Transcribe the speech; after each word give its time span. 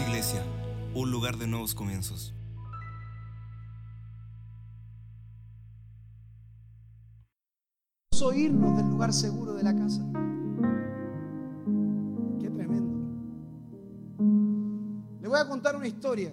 Iglesia, 0.00 0.42
un 0.94 1.10
lugar 1.10 1.36
de 1.36 1.46
nuevos 1.46 1.74
comienzos. 1.74 2.34
oírnos 8.22 8.76
del 8.76 8.88
lugar 8.88 9.12
seguro 9.12 9.52
de 9.52 9.64
la 9.64 9.74
casa. 9.74 10.00
Qué 12.40 12.48
tremendo. 12.48 12.94
Le 15.20 15.28
voy 15.28 15.38
a 15.38 15.48
contar 15.48 15.76
una 15.76 15.88
historia. 15.88 16.32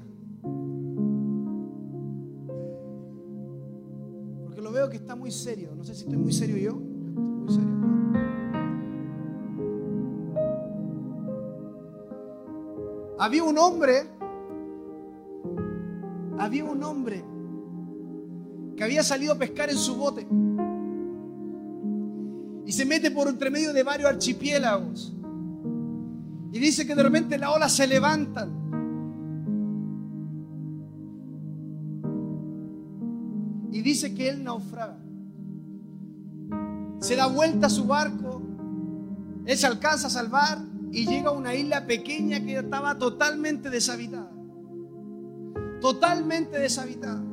Que 4.89 4.97
está 4.97 5.15
muy 5.15 5.31
serio. 5.31 5.73
No 5.75 5.83
sé 5.83 5.95
si 5.95 6.03
estoy 6.03 6.17
muy 6.17 6.33
serio 6.33 6.57
yo. 6.57 6.75
Muy 6.75 7.53
serio. 7.53 7.69
Había 13.19 13.43
un 13.43 13.57
hombre, 13.57 14.07
había 16.37 16.63
un 16.63 16.81
hombre 16.83 17.23
que 18.77 18.83
había 18.83 19.03
salido 19.03 19.33
a 19.33 19.37
pescar 19.37 19.69
en 19.69 19.77
su 19.77 19.95
bote 19.95 20.25
y 22.65 22.71
se 22.71 22.85
mete 22.85 23.11
por 23.11 23.27
entre 23.27 23.49
medio 23.49 23.73
de 23.73 23.83
varios 23.83 24.09
archipiélagos. 24.09 25.11
Y 26.51 26.59
dice 26.59 26.87
que 26.87 26.95
de 26.95 27.03
repente 27.03 27.37
las 27.37 27.55
olas 27.55 27.75
se 27.75 27.87
levantan. 27.87 28.58
Y 33.79 33.81
dice 33.81 34.13
que 34.13 34.27
él 34.27 34.43
naufraga. 34.43 34.97
Se 36.99 37.15
da 37.15 37.27
vuelta 37.27 37.67
a 37.67 37.69
su 37.69 37.85
barco. 37.85 38.41
Él 39.45 39.57
se 39.57 39.67
alcanza 39.67 40.07
a 40.07 40.09
salvar 40.09 40.57
y 40.91 41.07
llega 41.07 41.29
a 41.29 41.31
una 41.31 41.55
isla 41.55 41.87
pequeña 41.87 42.43
que 42.43 42.57
estaba 42.57 42.97
totalmente 42.97 43.69
deshabitada. 43.69 44.29
Totalmente 45.79 46.59
deshabitada. 46.59 47.23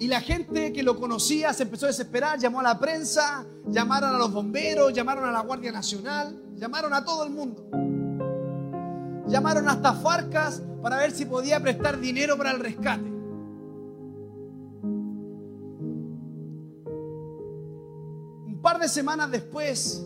Y 0.00 0.06
la 0.06 0.20
gente 0.20 0.74
que 0.74 0.82
lo 0.82 1.00
conocía 1.00 1.54
se 1.54 1.62
empezó 1.62 1.86
a 1.86 1.88
desesperar, 1.88 2.38
llamó 2.38 2.60
a 2.60 2.64
la 2.64 2.78
prensa, 2.78 3.46
llamaron 3.68 4.14
a 4.14 4.18
los 4.18 4.34
bomberos, 4.34 4.92
llamaron 4.92 5.24
a 5.24 5.32
la 5.32 5.40
Guardia 5.40 5.72
Nacional, 5.72 6.38
llamaron 6.56 6.92
a 6.92 7.02
todo 7.02 7.24
el 7.24 7.30
mundo. 7.30 7.70
Llamaron 9.28 9.66
hasta 9.66 9.94
Farcas 9.94 10.62
para 10.82 10.98
ver 10.98 11.10
si 11.10 11.24
podía 11.24 11.58
prestar 11.58 11.98
dinero 11.98 12.36
para 12.36 12.50
el 12.50 12.60
rescate. 12.60 13.15
Semanas 18.92 19.30
después, 19.30 20.04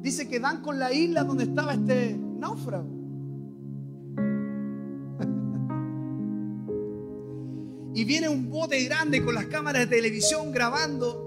dice 0.00 0.28
que 0.28 0.38
dan 0.38 0.62
con 0.62 0.78
la 0.78 0.92
isla 0.92 1.24
donde 1.24 1.44
estaba 1.44 1.74
este 1.74 2.16
náufrago. 2.16 2.88
Y 7.94 8.04
viene 8.04 8.28
un 8.28 8.50
bote 8.50 8.84
grande 8.84 9.24
con 9.24 9.34
las 9.34 9.46
cámaras 9.46 9.88
de 9.88 9.96
televisión 9.96 10.52
grabando. 10.52 11.22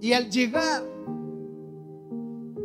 Y 0.00 0.12
al 0.14 0.28
llegar, 0.30 0.82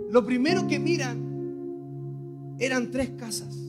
lo 0.10 0.26
primero 0.26 0.68
que 0.68 0.80
miran 0.80 2.56
eran 2.58 2.90
tres 2.90 3.12
casas. 3.12 3.63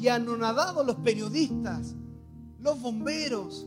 Y 0.00 0.08
anonadados 0.08 0.86
los 0.86 0.96
periodistas, 0.96 1.94
los 2.60 2.80
bomberos, 2.80 3.66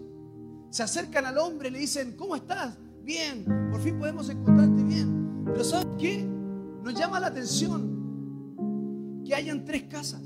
se 0.69 0.83
acercan 0.83 1.25
al 1.25 1.37
hombre 1.37 1.67
y 1.67 1.71
le 1.71 1.79
dicen, 1.79 2.15
¿cómo 2.15 2.35
estás? 2.35 2.77
Bien, 3.03 3.43
por 3.69 3.81
fin 3.81 3.99
podemos 3.99 4.29
encontrarte 4.29 4.83
bien. 4.83 5.43
Pero 5.45 5.63
¿sabes 5.63 5.87
qué? 5.99 6.23
Nos 6.83 6.93
llama 6.93 7.19
la 7.19 7.27
atención 7.27 9.23
que 9.25 9.35
hayan 9.35 9.65
tres 9.65 9.83
casas. 9.83 10.21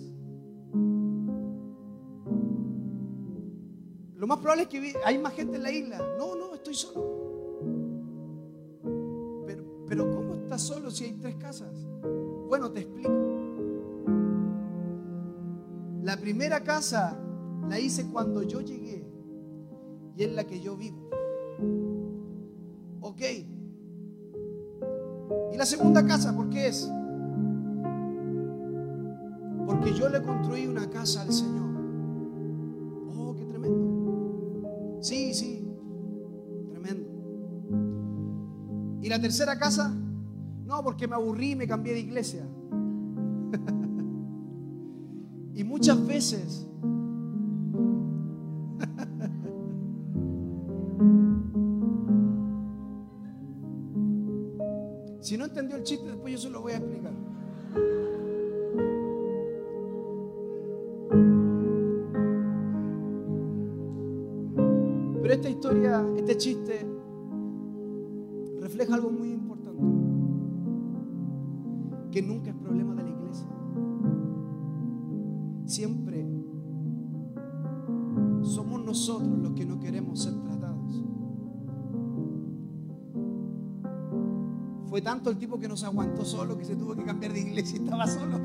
Lo 4.16 4.27
más 4.27 4.37
probable 4.37 4.63
es 4.63 4.69
que 4.69 4.93
hay 5.03 5.17
más 5.17 5.33
gente 5.33 5.57
en 5.57 5.63
la 5.63 5.72
isla. 5.72 5.97
No, 6.17 6.35
no, 6.35 6.53
estoy 6.53 6.75
solo. 6.75 7.03
Pero, 9.47 9.85
pero 9.87 10.11
¿cómo 10.11 10.35
estás 10.35 10.61
solo 10.61 10.91
si 10.91 11.05
hay 11.05 11.13
tres 11.13 11.35
casas? 11.35 11.73
Bueno, 12.47 12.72
te 12.72 12.81
explico. 12.81 13.34
La 16.16 16.22
primera 16.22 16.64
casa 16.64 17.20
la 17.68 17.78
hice 17.78 18.09
cuando 18.09 18.42
yo 18.42 18.62
llegué 18.62 19.06
y 20.16 20.24
es 20.24 20.34
la 20.34 20.46
que 20.46 20.62
yo 20.62 20.78
vivo. 20.78 21.09
Ok. 23.02 23.22
¿Y 25.52 25.58
la 25.58 25.66
segunda 25.66 26.06
casa 26.06 26.34
por 26.34 26.50
qué 26.50 26.70
es? 26.70 26.90
Porque 29.66 29.94
yo 29.94 30.08
le 30.08 30.22
construí 30.22 30.68
una 30.68 30.90
casa 30.90 31.24
al 31.24 31.34
Señor. 31.34 31.70
Oh, 33.18 33.36
qué 33.36 33.44
tremendo. 33.44 34.97
Sí, 35.02 35.34
sí, 35.34 35.68
tremendo. 36.70 37.09
¿Y 39.02 39.09
la 39.09 39.20
tercera 39.20 39.59
casa? 39.59 39.94
No, 40.64 40.82
porque 40.82 41.09
me 41.09 41.16
aburrí 41.16 41.52
y 41.52 41.56
me 41.58 41.68
cambié 41.68 41.94
de 41.94 42.00
iglesia. 42.00 42.47
Si 55.22 55.38
no 55.38 55.46
entendió 55.46 55.76
el 55.76 55.84
chiste, 55.84 56.08
después 56.08 56.34
yo 56.34 56.40
se 56.40 56.50
lo 56.52 56.62
voy 56.62 56.74
a 56.74 56.78
explicar. 56.78 57.25
El 85.30 85.38
tipo 85.38 85.59
que 85.59 85.68
nos 85.68 85.84
aguantó 85.84 86.24
solo 86.24 86.56
que 86.56 86.63
se 86.66 86.75
tuvo 86.75 86.96
que 86.96 87.03
cambiar 87.03 87.34
de 87.34 87.40
iglesia 87.40 87.80
y 87.80 87.84
estaba 87.84 88.06
solo. 88.06 88.40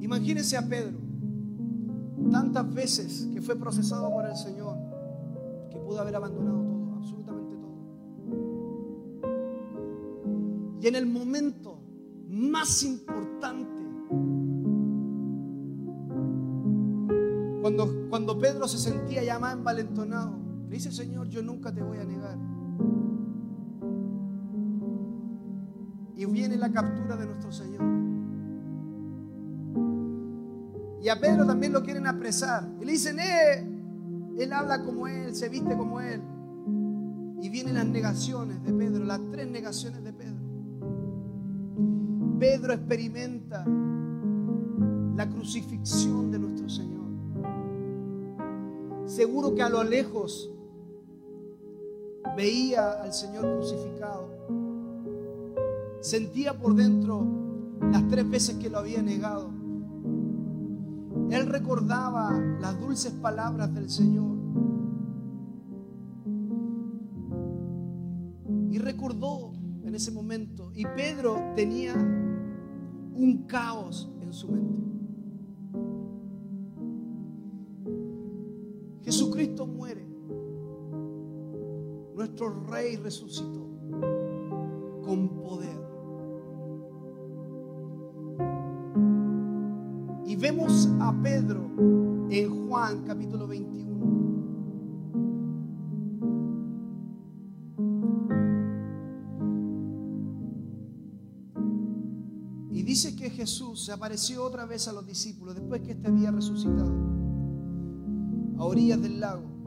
Imagínense 0.00 0.58
a 0.58 0.68
Pedro, 0.68 0.98
tantas 2.30 2.74
veces 2.74 3.28
que 3.32 3.40
fue 3.40 3.56
procesado 3.56 4.10
por 4.10 4.26
el 4.26 4.36
Señor, 4.36 4.76
que 5.70 5.78
pudo 5.78 6.00
haber 6.00 6.16
abandonado 6.16 6.62
todo, 6.62 6.94
absolutamente 6.96 7.54
todo. 7.54 7.78
Y 10.82 10.86
en 10.86 10.96
el 10.96 11.06
momento 11.06 11.80
más 12.28 12.82
importante, 12.82 13.79
cuando, 18.24 18.38
Pedro 18.38 18.68
se 18.68 18.78
sentía 18.78 19.22
ya 19.22 19.38
más 19.38 19.54
envalentonado, 19.54 20.36
le 20.68 20.76
dice, 20.76 20.92
Señor, 20.92 21.28
yo 21.28 21.42
nunca 21.42 21.72
te 21.72 21.82
voy 21.82 21.98
a 21.98 22.04
negar. 22.04 22.36
Y 26.16 26.26
viene 26.26 26.56
la 26.56 26.70
captura 26.70 27.16
de 27.16 27.26
nuestro 27.26 27.50
Señor. 27.50 27.82
Y 31.02 31.08
a 31.08 31.18
Pedro 31.18 31.46
también 31.46 31.72
lo 31.72 31.82
quieren 31.82 32.06
apresar. 32.06 32.68
Y 32.80 32.84
le 32.84 32.92
dicen, 32.92 33.18
eh, 33.20 33.66
él 34.38 34.52
habla 34.52 34.84
como 34.84 35.08
él, 35.08 35.34
se 35.34 35.48
viste 35.48 35.74
como 35.76 36.00
él. 36.00 36.20
Y 37.40 37.48
vienen 37.48 37.74
las 37.74 37.86
negaciones 37.86 38.62
de 38.62 38.72
Pedro, 38.72 39.04
las 39.04 39.20
tres 39.30 39.50
negaciones 39.50 40.04
de 40.04 40.12
Pedro. 40.12 40.36
Pedro 42.38 42.74
experimenta 42.74 43.64
la 45.16 45.28
crucifixión 45.28 46.30
de 46.30 46.38
nuestro 46.38 46.68
Señor. 46.68 46.99
Seguro 49.10 49.56
que 49.56 49.62
a 49.62 49.68
lo 49.68 49.82
lejos 49.82 50.52
veía 52.36 53.02
al 53.02 53.12
Señor 53.12 53.42
crucificado. 53.56 54.28
Sentía 56.00 56.56
por 56.56 56.76
dentro 56.76 57.26
las 57.90 58.06
tres 58.06 58.30
veces 58.30 58.56
que 58.58 58.70
lo 58.70 58.78
había 58.78 59.02
negado 59.02 59.50
Él 61.30 61.46
recordaba 61.46 62.38
las 62.60 62.78
dulces 62.78 63.10
palabras 63.14 63.74
del 63.74 63.90
Señor. 63.90 64.36
Y 68.70 68.78
recordó 68.78 69.50
en 69.82 69.92
ese 69.96 70.12
momento. 70.12 70.70
Y 70.72 70.84
Pedro 70.84 71.36
tenía 71.56 71.94
un 71.94 73.44
caos 73.48 74.08
en 74.20 74.32
su 74.32 74.52
mente. 74.52 74.89
Nuestro 82.40 82.72
rey 82.72 82.96
resucitó 82.96 83.68
con 85.04 85.28
poder. 85.42 85.78
Y 90.24 90.36
vemos 90.36 90.88
a 91.00 91.14
Pedro 91.22 91.70
en 92.30 92.66
Juan 92.66 93.04
capítulo 93.04 93.46
21. 93.46 93.90
Y 102.72 102.82
dice 102.82 103.14
que 103.16 103.28
Jesús 103.28 103.84
se 103.84 103.92
apareció 103.92 104.42
otra 104.44 104.64
vez 104.64 104.88
a 104.88 104.94
los 104.94 105.06
discípulos 105.06 105.56
después 105.56 105.82
que 105.82 105.90
éste 105.90 106.08
había 106.08 106.30
resucitado 106.30 106.90
a 108.56 108.64
orillas 108.64 109.02
del 109.02 109.20
lago. 109.20 109.59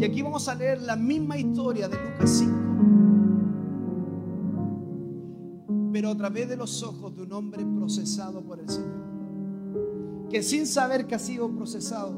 Y 0.00 0.04
aquí 0.04 0.22
vamos 0.22 0.48
a 0.48 0.54
leer 0.54 0.80
la 0.80 0.96
misma 0.96 1.36
historia 1.36 1.86
de 1.86 1.98
Lucas 2.02 2.30
5, 2.30 2.52
pero 5.92 6.08
a 6.08 6.16
través 6.16 6.48
de 6.48 6.56
los 6.56 6.82
ojos 6.82 7.14
de 7.14 7.24
un 7.24 7.32
hombre 7.34 7.62
procesado 7.66 8.40
por 8.40 8.60
el 8.60 8.70
Señor, 8.70 10.28
que 10.30 10.42
sin 10.42 10.66
saber 10.66 11.06
que 11.06 11.16
ha 11.16 11.18
sido 11.18 11.54
procesado, 11.54 12.14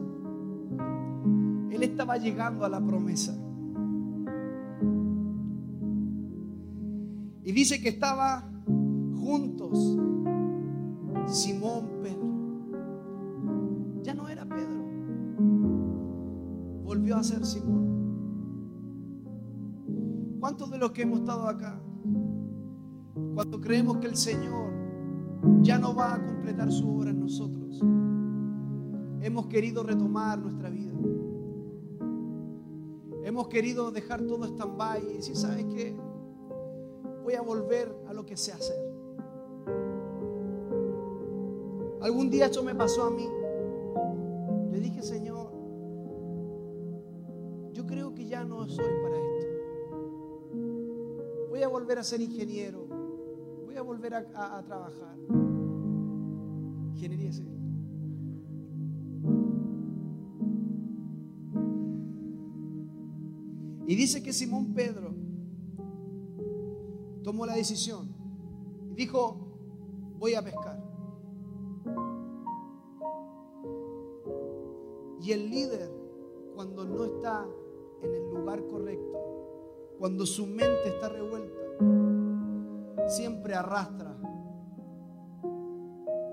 él 1.72 1.82
estaba 1.82 2.18
llegando 2.18 2.64
a 2.64 2.68
la 2.68 2.80
promesa. 2.80 3.34
Y 7.42 7.50
dice 7.50 7.82
que 7.82 7.88
estaba 7.88 8.48
juntos 9.16 9.98
Simón, 11.26 11.98
Pedro. 12.00 12.21
Ser 17.22 17.46
Simón. 17.46 17.82
¿Cuántos 20.40 20.70
de 20.70 20.78
los 20.78 20.90
que 20.90 21.02
hemos 21.02 21.20
estado 21.20 21.46
acá, 21.46 21.80
cuando 23.34 23.60
creemos 23.60 23.98
que 23.98 24.08
el 24.08 24.16
Señor 24.16 24.72
ya 25.60 25.78
no 25.78 25.94
va 25.94 26.14
a 26.14 26.26
completar 26.26 26.72
su 26.72 26.88
obra 26.88 27.10
en 27.10 27.20
nosotros, 27.20 27.80
hemos 29.20 29.46
querido 29.46 29.84
retomar 29.84 30.40
nuestra 30.40 30.68
vida? 30.68 30.90
Hemos 33.22 33.46
querido 33.46 33.92
dejar 33.92 34.22
todo 34.22 34.44
stand-by 34.44 35.10
y 35.10 35.16
decir, 35.18 35.36
¿sabes 35.36 35.64
qué? 35.66 35.96
Voy 37.22 37.34
a 37.34 37.42
volver 37.42 37.94
a 38.08 38.12
lo 38.12 38.26
que 38.26 38.36
sé 38.36 38.50
hacer. 38.50 38.76
Algún 42.00 42.30
día 42.30 42.46
esto 42.46 42.64
me 42.64 42.74
pasó 42.74 43.04
a 43.04 43.10
mí. 43.10 43.28
A 52.02 52.04
ser 52.04 52.20
ingeniero. 52.20 52.84
Voy 53.64 53.76
a 53.76 53.82
volver 53.82 54.12
a 54.14 54.62
trabajar. 54.64 55.16
Ingeniería 56.94 57.32
civil. 57.32 57.52
Y 63.86 63.94
dice 63.94 64.20
que 64.20 64.32
Simón 64.32 64.74
Pedro 64.74 65.14
tomó 67.22 67.46
la 67.46 67.54
decisión 67.54 68.08
y 68.90 68.94
dijo, 68.96 69.36
voy 70.18 70.34
a 70.34 70.42
pescar. 70.42 70.82
Y 75.20 75.30
el 75.30 75.48
líder, 75.48 75.88
cuando 76.56 76.84
no 76.84 77.04
está 77.04 77.46
en 78.02 78.12
el 78.12 78.28
lugar 78.34 78.66
correcto, 78.66 79.94
cuando 80.00 80.26
su 80.26 80.48
mente 80.48 80.88
está 80.88 81.08
revuelta, 81.08 81.61
siempre 83.08 83.54
arrastra 83.54 84.16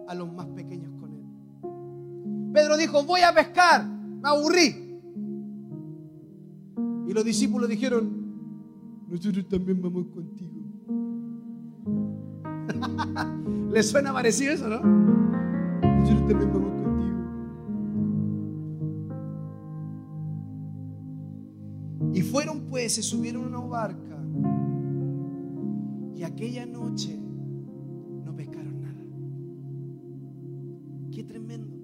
a 0.07 0.15
los 0.15 0.33
más 0.33 0.47
pequeños 0.47 0.91
con 0.99 1.13
él. 1.13 1.23
Pedro 2.53 2.77
dijo, 2.77 3.03
voy 3.03 3.21
a 3.21 3.33
pescar, 3.33 3.85
me 3.85 4.27
aburrí. 4.27 4.89
Y 7.07 7.13
los 7.13 7.23
discípulos 7.23 7.69
dijeron, 7.69 8.19
nosotros 9.07 9.47
también 9.47 9.81
vamos 9.81 10.07
contigo. 10.07 10.59
¿Les 13.71 13.89
suena 13.89 14.13
parecido 14.13 14.53
eso, 14.53 14.67
no? 14.67 14.81
Nosotros 15.81 16.27
también 16.27 16.53
vamos 16.53 16.71
contigo. 16.71 16.89
Y 22.13 22.21
fueron 22.21 22.61
pues, 22.61 22.93
se 22.93 23.03
subieron 23.03 23.45
a 23.45 23.59
una 23.59 23.67
barca. 23.67 24.18
Y 26.19 26.23
aquella 26.25 26.65
noche 26.65 27.17
no 28.25 28.35
pescaron 28.35 28.81
nada. 28.81 29.01
Qué 31.13 31.23
tremendo. 31.23 31.77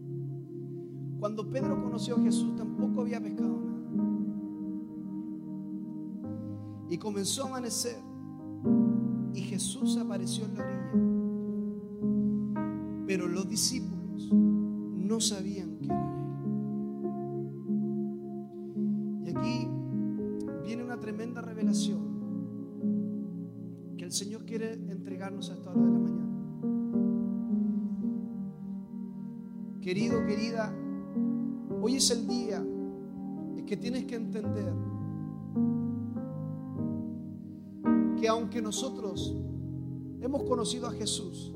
Cuando 1.21 1.49
Pedro 1.49 1.81
conoció 1.81 2.17
a 2.17 2.21
Jesús 2.21 2.53
tampoco 2.57 2.99
había 2.99 3.21
pescado 3.21 3.61
nada. 3.61 3.79
Y 6.89 6.97
comenzó 6.97 7.45
a 7.45 7.47
amanecer. 7.47 7.95
Y 9.33 9.39
Jesús 9.39 9.95
apareció 9.95 10.43
en 10.43 10.55
la 10.55 10.63
orilla. 10.65 10.91
Pero 13.07 13.29
los 13.29 13.47
discípulos 13.47 14.33
no 14.33 15.21
sabían 15.21 15.77
que 15.77 15.85
era 15.85 16.14
a 25.35 25.39
esta 25.39 25.69
hora 25.69 25.81
de 25.81 25.91
la 25.91 25.99
mañana. 25.99 26.25
Querido, 29.81 30.25
querida, 30.25 30.73
hoy 31.81 31.97
es 31.97 32.09
el 32.09 32.25
día 32.25 32.57
en 32.57 33.65
que 33.65 33.75
tienes 33.75 34.05
que 34.05 34.15
entender 34.15 34.71
que 38.17 38.27
aunque 38.29 38.61
nosotros 38.61 39.35
hemos 40.21 40.43
conocido 40.43 40.87
a 40.87 40.91
Jesús, 40.91 41.53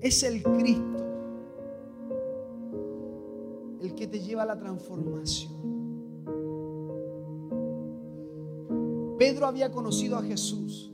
es 0.00 0.22
el 0.24 0.42
Cristo 0.42 1.04
el 3.80 3.94
que 3.94 4.08
te 4.08 4.18
lleva 4.18 4.42
a 4.42 4.46
la 4.46 4.58
transformación. 4.58 5.52
Pedro 9.16 9.46
había 9.46 9.70
conocido 9.70 10.16
a 10.16 10.22
Jesús, 10.22 10.93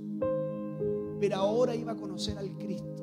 pero 1.21 1.37
ahora 1.37 1.75
iba 1.75 1.93
a 1.93 1.97
conocer 1.97 2.39
al 2.39 2.51
Cristo. 2.57 2.97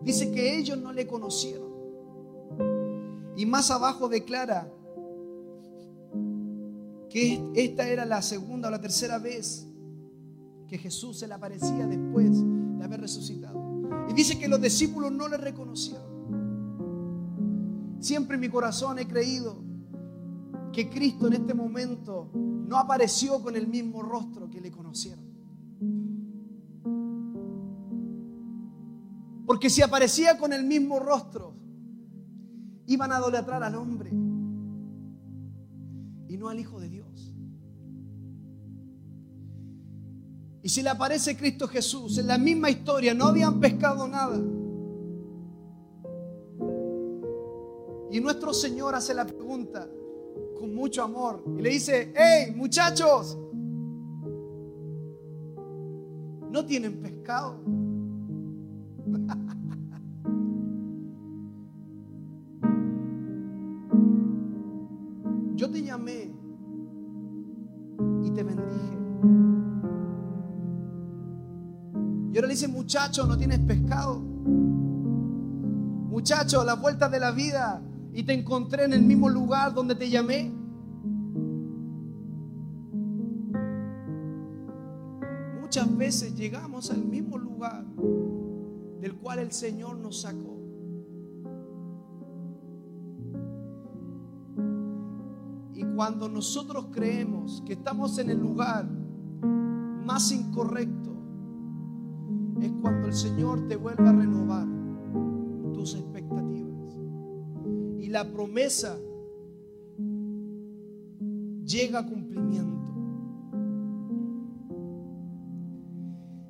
Dice 0.00 0.32
que 0.32 0.58
ellos 0.58 0.78
no 0.78 0.90
le 0.92 1.06
conocieron. 1.06 1.68
Y 3.36 3.44
más 3.44 3.70
abajo 3.70 4.08
declara 4.08 4.72
que 7.10 7.40
esta 7.54 7.86
era 7.88 8.06
la 8.06 8.22
segunda 8.22 8.68
o 8.68 8.70
la 8.70 8.80
tercera 8.80 9.18
vez 9.18 9.66
que 10.66 10.78
Jesús 10.78 11.18
se 11.18 11.28
le 11.28 11.34
aparecía 11.34 11.86
después 11.86 12.30
de 12.78 12.84
haber 12.84 13.02
resucitado. 13.02 13.58
Y 14.08 14.14
dice 14.14 14.38
que 14.38 14.48
los 14.48 14.60
discípulos 14.60 15.12
no 15.12 15.28
le 15.28 15.36
reconocieron. 15.36 16.08
Siempre 18.00 18.36
en 18.36 18.40
mi 18.40 18.48
corazón 18.48 18.98
he 18.98 19.06
creído 19.06 19.56
que 20.72 20.88
Cristo 20.88 21.26
en 21.26 21.34
este 21.34 21.52
momento 21.52 22.30
no 22.68 22.76
apareció 22.76 23.42
con 23.42 23.56
el 23.56 23.66
mismo 23.66 24.02
rostro 24.02 24.50
que 24.50 24.60
le 24.60 24.70
conocieron. 24.70 25.24
Porque 29.46 29.70
si 29.70 29.80
aparecía 29.80 30.36
con 30.36 30.52
el 30.52 30.64
mismo 30.64 31.00
rostro, 31.00 31.54
iban 32.86 33.10
a 33.10 33.18
idolatrar 33.20 33.62
al 33.62 33.74
hombre 33.74 34.10
y 36.28 36.36
no 36.36 36.50
al 36.50 36.60
Hijo 36.60 36.78
de 36.78 36.90
Dios. 36.90 37.34
Y 40.62 40.68
si 40.68 40.82
le 40.82 40.90
aparece 40.90 41.38
Cristo 41.38 41.66
Jesús 41.68 42.18
en 42.18 42.26
la 42.26 42.36
misma 42.36 42.68
historia, 42.68 43.14
no 43.14 43.28
habían 43.28 43.58
pescado 43.60 44.06
nada. 44.06 44.36
Y 48.10 48.20
nuestro 48.20 48.52
Señor 48.52 48.94
hace 48.94 49.14
la 49.14 49.26
pregunta 49.26 49.88
con 50.58 50.74
mucho 50.74 51.02
amor 51.02 51.42
y 51.56 51.62
le 51.62 51.70
dice, 51.70 52.12
hey 52.16 52.52
muchachos, 52.56 53.38
no 56.50 56.64
tienen 56.64 57.00
pescado. 57.00 57.54
Yo 65.56 65.70
te 65.70 65.82
llamé 65.82 66.32
y 68.22 68.30
te 68.30 68.42
bendije. 68.42 68.96
Y 72.32 72.36
ahora 72.36 72.46
le 72.46 72.54
dice, 72.54 72.68
muchacho, 72.68 73.26
no 73.26 73.36
tienes 73.36 73.58
pescado. 73.60 74.20
Muchacho, 76.10 76.64
las 76.64 76.80
vueltas 76.80 77.10
de 77.10 77.18
la 77.18 77.32
vida 77.32 77.82
y 78.12 78.22
te 78.22 78.32
encontré 78.32 78.84
en 78.84 78.92
el 78.92 79.02
mismo 79.02 79.28
lugar 79.28 79.74
donde 79.74 79.94
te 79.94 80.08
llamé. 80.08 80.52
Muchas 85.60 85.96
veces 85.96 86.34
llegamos 86.34 86.90
al 86.90 87.04
mismo 87.04 87.38
lugar 87.38 87.84
del 89.00 89.14
cual 89.16 89.40
el 89.40 89.52
Señor 89.52 89.98
nos 89.98 90.22
sacó. 90.22 90.56
Y 95.74 95.84
cuando 95.94 96.28
nosotros 96.28 96.86
creemos 96.90 97.62
que 97.66 97.74
estamos 97.74 98.18
en 98.18 98.30
el 98.30 98.38
lugar 98.38 98.88
más 100.04 100.32
incorrecto, 100.32 101.08
es 102.60 102.72
cuando 102.80 103.06
el 103.06 103.14
Señor 103.14 103.68
te 103.68 103.76
vuelve 103.76 104.08
a 104.08 104.12
renovar 104.12 104.66
tus 105.74 105.94
expectativas. 105.94 106.17
La 108.08 108.24
promesa 108.24 108.96
llega 111.62 111.98
a 111.98 112.06
cumplimiento. 112.06 112.90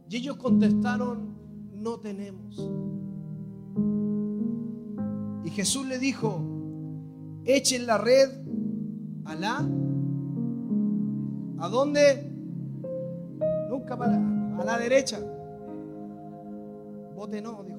Y 0.09 0.17
ellos 0.17 0.37
contestaron, 0.37 1.35
no 1.75 1.99
tenemos. 1.99 2.71
Y 5.45 5.51
Jesús 5.51 5.85
le 5.87 5.99
dijo, 5.99 6.41
echen 7.45 7.87
la 7.87 7.99
red 7.99 8.31
a 9.25 9.35
la... 9.35 9.69
¿A 11.59 11.69
dónde? 11.69 12.31
Nunca 13.69 13.99
para 13.99 14.17
a 14.17 14.65
la 14.65 14.79
derecha. 14.79 15.19
Bote 17.17 17.43
no, 17.43 17.65
dijo. 17.65 17.78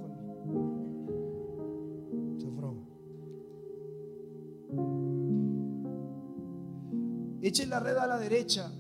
Echen 7.42 7.70
la 7.70 7.80
red 7.80 7.96
a 7.98 8.08
la 8.08 8.18
derecha 8.18 8.72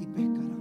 y 0.00 0.06
pescarán. 0.06 0.54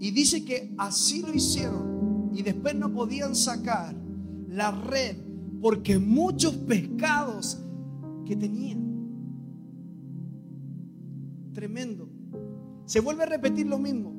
Y 0.00 0.10
dice 0.10 0.44
que 0.44 0.74
así 0.78 1.22
lo 1.22 1.32
hicieron 1.32 2.30
y 2.34 2.42
después 2.42 2.74
no 2.74 2.92
podían 2.92 3.34
sacar 3.34 3.94
la 4.48 4.70
red 4.70 5.16
porque 5.60 5.98
muchos 5.98 6.54
pescados 6.54 7.58
que 8.26 8.36
tenían. 8.36 8.82
Tremendo. 11.52 12.08
Se 12.84 13.00
vuelve 13.00 13.22
a 13.22 13.26
repetir 13.26 13.66
lo 13.66 13.78
mismo. 13.78 14.12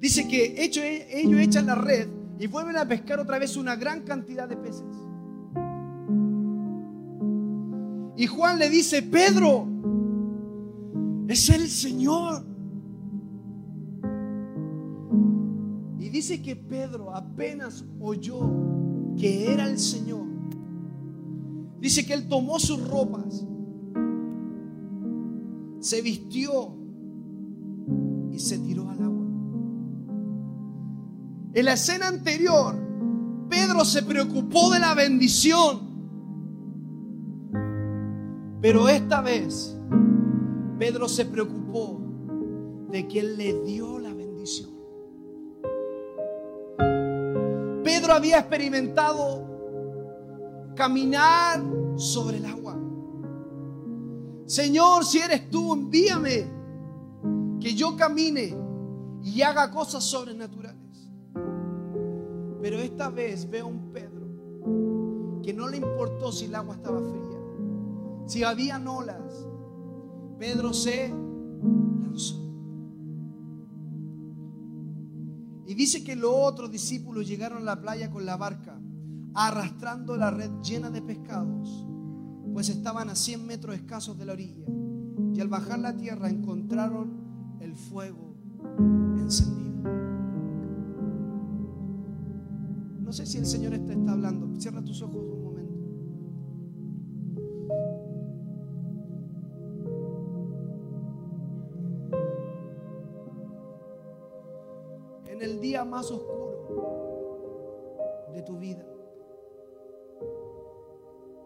Dice 0.00 0.26
que 0.26 0.62
ellos, 0.64 0.84
echan 0.84 1.66
la 1.66 1.74
red 1.74 2.08
y 2.38 2.46
vuelven 2.46 2.76
a 2.76 2.88
pescar 2.88 3.20
otra 3.20 3.38
vez 3.38 3.56
una 3.56 3.76
gran 3.76 4.02
cantidad 4.02 4.48
de 4.48 4.56
peces. 4.56 4.82
Y 8.16 8.26
Juan 8.26 8.58
le 8.58 8.68
dice, 8.68 9.02
Pedro, 9.02 9.66
es 11.28 11.48
el 11.48 11.68
Señor. 11.68 12.44
Y 15.98 16.08
dice 16.10 16.42
que 16.42 16.56
Pedro 16.56 17.14
apenas 17.14 17.84
oyó 18.00 18.40
que 19.16 19.52
era 19.52 19.66
el 19.66 19.78
Señor. 19.78 20.26
Dice 21.80 22.06
que 22.06 22.14
él 22.14 22.28
tomó 22.28 22.58
sus 22.60 22.86
ropas, 22.88 23.44
se 25.80 26.00
vistió 26.00 26.76
y 28.30 28.38
se 28.38 28.58
tiró 28.58 28.88
al 28.88 29.02
agua. 29.02 29.26
En 31.54 31.64
la 31.64 31.72
escena 31.72 32.08
anterior, 32.08 32.76
Pedro 33.48 33.84
se 33.84 34.02
preocupó 34.02 34.70
de 34.70 34.78
la 34.78 34.94
bendición. 34.94 35.91
Pero 38.62 38.88
esta 38.88 39.20
vez, 39.20 39.76
Pedro 40.78 41.08
se 41.08 41.26
preocupó 41.26 42.00
de 42.90 43.08
quien 43.08 43.36
le 43.36 43.60
dio 43.64 43.98
la 43.98 44.14
bendición. 44.14 44.70
Pedro 47.82 48.12
había 48.12 48.38
experimentado 48.38 49.44
caminar 50.76 51.60
sobre 51.96 52.36
el 52.36 52.46
agua. 52.46 52.78
Señor, 54.46 55.04
si 55.04 55.18
eres 55.18 55.50
tú, 55.50 55.74
envíame 55.74 56.46
que 57.60 57.74
yo 57.74 57.96
camine 57.96 58.56
y 59.24 59.42
haga 59.42 59.72
cosas 59.72 60.04
sobrenaturales. 60.04 61.10
Pero 62.60 62.78
esta 62.78 63.08
vez 63.08 63.50
veo 63.50 63.64
a 63.64 63.68
un 63.68 63.92
Pedro 63.92 65.42
que 65.42 65.52
no 65.52 65.68
le 65.68 65.78
importó 65.78 66.30
si 66.30 66.44
el 66.44 66.54
agua 66.54 66.76
estaba 66.76 67.00
fría, 67.00 67.31
si 68.26 68.44
había 68.44 68.78
olas. 68.78 69.46
Pedro 70.38 70.72
se 70.72 71.08
lanzó. 71.08 72.42
Y 75.66 75.74
dice 75.74 76.02
que 76.04 76.16
los 76.16 76.32
otros 76.34 76.70
discípulos 76.70 77.26
llegaron 77.26 77.58
a 77.58 77.64
la 77.64 77.80
playa 77.80 78.10
con 78.10 78.26
la 78.26 78.36
barca, 78.36 78.80
arrastrando 79.34 80.16
la 80.16 80.30
red 80.30 80.50
llena 80.62 80.90
de 80.90 81.00
pescados, 81.00 81.86
pues 82.52 82.68
estaban 82.68 83.08
a 83.08 83.14
100 83.14 83.46
metros 83.46 83.76
escasos 83.76 84.18
de 84.18 84.26
la 84.26 84.32
orilla. 84.32 84.66
Y 85.34 85.40
al 85.40 85.48
bajar 85.48 85.78
la 85.78 85.96
tierra 85.96 86.28
encontraron 86.28 87.56
el 87.60 87.74
fuego 87.74 88.34
encendido. 89.18 89.62
No 93.00 93.12
sé 93.12 93.26
si 93.26 93.38
el 93.38 93.46
Señor 93.46 93.72
te 93.78 93.92
está 93.92 94.12
hablando. 94.12 94.58
Cierra 94.60 94.82
tus 94.82 95.00
ojos 95.02 95.41
más 105.92 106.10
oscuro 106.10 106.56
de 108.32 108.42
tu 108.42 108.56
vida, 108.56 108.82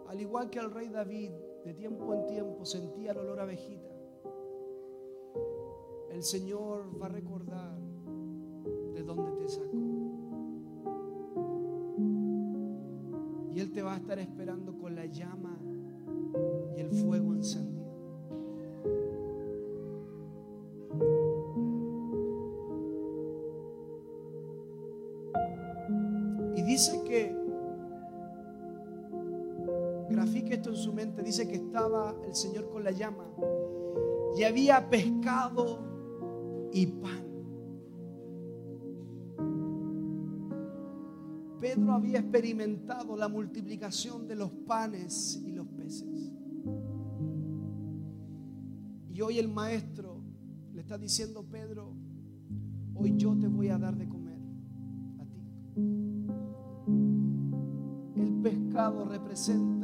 al 0.06 0.20
igual 0.20 0.48
que 0.50 0.60
el 0.60 0.70
rey 0.70 0.88
David, 0.88 1.32
de 1.64 1.74
tiempo 1.74 2.14
en 2.14 2.26
tiempo 2.26 2.64
sentía 2.64 3.10
el 3.10 3.18
olor 3.18 3.40
a 3.40 3.42
abejita, 3.42 3.90
el 6.12 6.22
Señor 6.22 6.84
va 7.02 7.06
a 7.06 7.08
recordar 7.08 7.76
de 8.94 9.02
dónde 9.02 9.32
te 9.32 9.48
sacó. 9.48 9.76
Y 13.52 13.58
Él 13.58 13.72
te 13.72 13.82
va 13.82 13.94
a 13.94 13.96
estar 13.96 14.20
esperando 14.20 14.78
con 14.78 14.94
la 14.94 15.06
llama 15.06 15.58
y 16.76 16.80
el 16.80 16.90
fuego 16.90 17.34
encendido. 17.34 17.75
Dice 31.26 31.49
que 31.49 31.56
estaba 31.56 32.14
el 32.25 32.35
Señor 32.37 32.71
con 32.71 32.85
la 32.85 32.92
llama 32.92 33.26
y 34.37 34.45
había 34.45 34.88
pescado 34.88 35.80
y 36.73 36.87
pan. 36.87 37.26
Pedro 41.61 41.92
había 41.95 42.21
experimentado 42.21 43.16
la 43.16 43.28
multiplicación 43.28 44.28
de 44.28 44.37
los 44.37 44.50
panes 44.52 45.42
y 45.45 45.50
los 45.50 45.66
peces. 45.66 46.33
Y 49.12 49.21
hoy 49.21 49.40
el 49.40 49.49
maestro 49.49 50.23
le 50.75 50.83
está 50.83 50.97
diciendo, 50.97 51.45
Pedro, 51.50 51.92
hoy 52.95 53.16
yo 53.16 53.37
te 53.37 53.49
voy 53.49 53.68
a 53.68 53.78
dar 53.78 53.97
de 53.97 54.09
comer 54.09 54.38
a 55.18 55.25
ti. 55.25 55.42
El 58.14 58.33
pescado 58.42 59.06
representa 59.06 59.75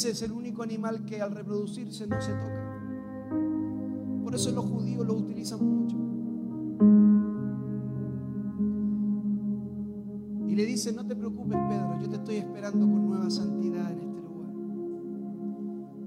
Pez 0.00 0.14
es 0.14 0.22
el 0.22 0.32
único 0.32 0.62
animal 0.62 1.04
que 1.04 1.20
al 1.20 1.30
reproducirse 1.30 2.06
no 2.06 2.18
se 2.22 2.32
toca. 2.32 2.80
Por 4.24 4.34
eso 4.34 4.50
los 4.50 4.64
judíos 4.64 5.06
lo 5.06 5.12
utilizan 5.12 5.58
mucho. 5.62 5.96
Y 10.48 10.54
le 10.54 10.64
dice, 10.64 10.94
no 10.94 11.06
te 11.06 11.14
preocupes 11.14 11.58
Pedro, 11.68 11.98
yo 12.00 12.08
te 12.08 12.16
estoy 12.16 12.36
esperando 12.36 12.78
con 12.78 13.08
nueva 13.08 13.28
santidad 13.28 13.92
en 13.92 14.00
este 14.00 14.22
lugar. 14.22 14.52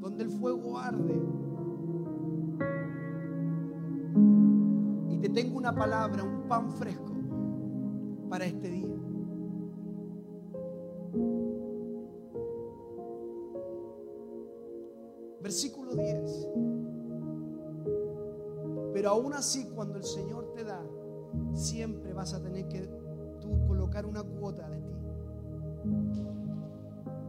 Donde 0.02 0.24
el 0.24 0.32
fuego 0.32 0.80
arde. 0.80 1.22
Y 5.12 5.18
te 5.18 5.30
tengo 5.30 5.56
una 5.56 5.76
palabra, 5.76 6.24
un 6.24 6.48
pan 6.48 6.72
fresco, 6.72 7.14
para 8.28 8.46
este 8.46 8.72
día. 8.72 8.93
Así, 19.34 19.66
cuando 19.74 19.98
el 19.98 20.04
Señor 20.04 20.52
te 20.54 20.64
da, 20.64 20.82
siempre 21.54 22.14
vas 22.14 22.34
a 22.34 22.42
tener 22.42 22.68
que 22.68 22.82
tú 23.42 23.66
colocar 23.68 24.06
una 24.06 24.24
cuota 24.24 24.70
de 24.70 24.82
ti. 24.82 24.94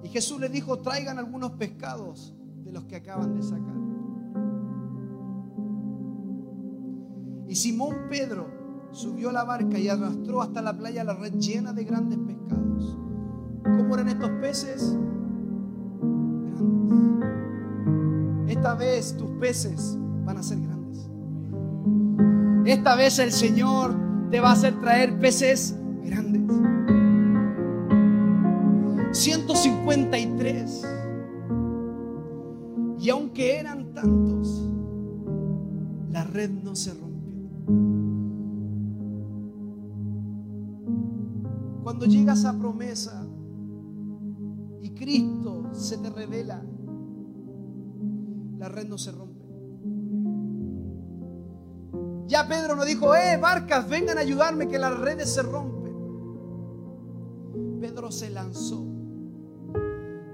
Y 0.05 0.09
Jesús 0.09 0.41
le 0.41 0.49
dijo, 0.49 0.79
traigan 0.79 1.19
algunos 1.19 1.53
pescados 1.53 2.35
de 2.63 2.73
los 2.73 2.85
que 2.85 2.97
acaban 2.97 3.35
de 3.35 3.43
sacar. 3.43 3.75
Y 7.49 7.55
Simón 7.57 8.09
Pedro 8.09 8.47
subió 8.91 9.31
a 9.31 9.33
la 9.33 9.45
barca 9.45 9.79
y 9.79 9.89
arrastró 9.89 10.43
hasta 10.43 10.63
la 10.63 10.77
playa 10.77 11.05
la 11.05 11.15
red 11.15 11.35
llena 11.35 11.73
de 11.73 11.85
grandes 11.85 12.19
pescados. 12.19 12.99
¿Cómo 13.63 13.95
eran 13.95 14.09
estos 14.09 14.31
peces? 14.41 14.97
Grandes. 16.53 17.15
Esta 18.57 18.75
vez 18.75 19.17
tus 19.17 19.31
peces 19.41 19.97
van 20.25 20.39
a 20.39 20.43
ser 20.43 20.59
grandes. 20.59 20.74
Esta 22.65 22.97
vez 22.97 23.19
el 23.19 23.31
Señor 23.31 23.95
te 24.31 24.41
va 24.41 24.51
a 24.51 24.53
hacer 24.53 24.81
traer 24.81 25.19
peces 25.19 25.77
grandes. 26.03 26.43
153. 29.13 30.83
Y 33.01 33.11
aunque 33.11 33.59
eran 33.59 33.93
tantos, 33.93 34.71
la 36.11 36.25
red 36.25 36.51
no 36.51 36.75
se 36.75 36.95
rompió. 36.95 37.35
Cuando 41.83 42.07
llegas 42.07 42.47
a 42.47 42.59
promesa 42.59 43.27
y 44.81 44.91
Cristo 44.95 45.69
se 45.75 45.99
te 45.99 46.09
revela, 46.09 46.65
la 48.59 48.71
red 48.71 48.89
no 48.89 48.97
se 48.97 49.13
rompe. 49.13 49.34
Ya 52.27 52.49
Pedro 52.49 52.75
no 52.77 52.85
dijo, 52.85 53.15
eh, 53.15 53.37
barcas, 53.37 53.89
vengan 53.89 54.19
a 54.19 54.23
ayudarme 54.23 54.69
que 54.69 54.79
las 54.79 54.99
redes 54.99 55.33
se 55.33 55.43
rompen. 55.43 55.95
Pedro 57.81 58.11
se 58.11 58.31
lanzó. 58.31 58.85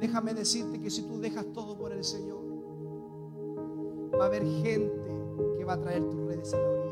Déjame 0.00 0.34
decirte 0.34 0.80
que 0.80 0.88
si 0.88 1.02
tú 1.02 1.20
dejas 1.20 1.46
todo 1.52 1.76
por 1.76 1.92
el 1.92 2.04
Señor, 2.04 2.40
va 4.18 4.24
a 4.24 4.26
haber 4.28 4.44
gente 4.44 4.92
que 5.58 5.64
va 5.64 5.74
a 5.74 5.80
traer 5.80 6.08
tus 6.08 6.20
redes 6.26 6.54
a 6.54 6.58
la 6.58 6.68
orilla. 6.68 6.90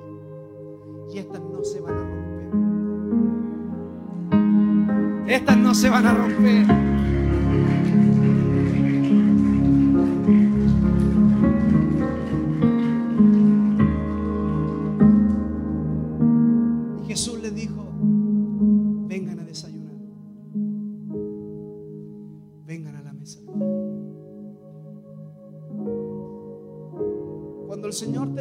Y 1.11 1.19
estas 1.19 1.41
no 1.41 1.65
se 1.65 1.81
van 1.81 1.95
a 1.95 2.03
romper. 2.03 2.29
Estas 5.33 5.57
no 5.57 5.75
se 5.75 5.91
van 5.91 6.07
a 6.07 6.15
romper. 6.15 6.98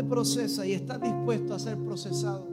Procesa 0.08 0.66
y 0.66 0.74
estás 0.74 1.02
dispuesto 1.02 1.54
a 1.54 1.60
ser 1.60 1.78
procesado, 1.78 2.48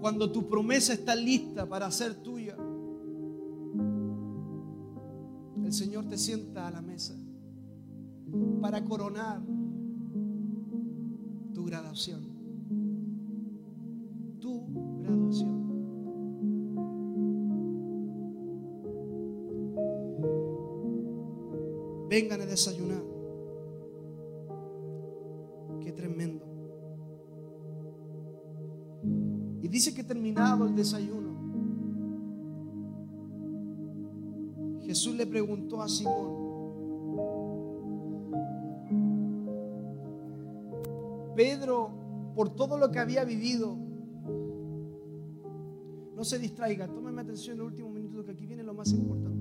cuando 0.00 0.30
tu 0.32 0.48
promesa 0.48 0.92
está 0.92 1.14
lista 1.14 1.68
para 1.68 1.90
ser 1.90 2.14
tuya, 2.14 2.56
el 5.64 5.72
Señor 5.72 6.06
te 6.06 6.18
sienta 6.18 6.66
a 6.66 6.70
la 6.70 6.82
mesa 6.82 7.14
para 8.60 8.84
coronar 8.84 9.40
tu 11.54 11.64
graduación. 11.64 12.20
Tu 14.40 14.64
graduación. 15.02 15.60
Vengan 22.08 22.40
a 22.40 22.46
desayunar. 22.46 22.99
Tremendo. 25.92 26.44
Y 29.62 29.68
dice 29.68 29.94
que 29.94 30.04
terminado 30.04 30.66
el 30.66 30.74
desayuno, 30.74 31.30
Jesús 34.82 35.14
le 35.16 35.26
preguntó 35.26 35.82
a 35.82 35.88
Simón, 35.88 36.40
Pedro, 41.36 41.90
por 42.34 42.50
todo 42.50 42.76
lo 42.76 42.90
que 42.90 42.98
había 42.98 43.24
vivido, 43.24 43.76
no 46.14 46.24
se 46.24 46.38
distraiga, 46.38 46.86
tómeme 46.86 47.22
atención 47.22 47.56
en 47.56 47.60
el 47.60 47.66
último 47.68 47.90
minuto 47.90 48.24
que 48.24 48.32
aquí 48.32 48.46
viene 48.46 48.62
lo 48.62 48.74
más 48.74 48.92
importante. 48.92 49.39